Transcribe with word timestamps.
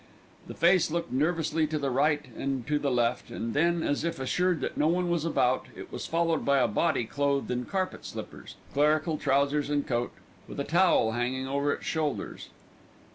The 0.47 0.55
face 0.55 0.89
looked 0.89 1.11
nervously 1.11 1.67
to 1.67 1.77
the 1.77 1.91
right 1.91 2.25
and 2.35 2.65
to 2.65 2.79
the 2.79 2.89
left, 2.89 3.29
and 3.29 3.53
then, 3.53 3.83
as 3.83 4.03
if 4.03 4.19
assured 4.19 4.59
that 4.61 4.75
no 4.75 4.87
one 4.87 5.11
was 5.11 5.25
about, 5.25 5.67
it 5.75 5.91
was 5.91 6.07
followed 6.07 6.43
by 6.43 6.57
a 6.57 6.67
body 6.67 7.03
clothed 7.05 7.51
in 7.51 7.65
carpet 7.65 8.03
slippers, 8.03 8.55
clerical 8.73 9.19
trousers 9.19 9.69
and 9.69 9.85
coat, 9.85 10.11
with 10.47 10.59
a 10.59 10.63
towel 10.63 11.11
hanging 11.11 11.47
over 11.47 11.71
its 11.71 11.85
shoulders. 11.85 12.49